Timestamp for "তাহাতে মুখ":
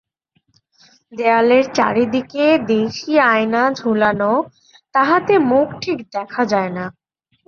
4.95-5.67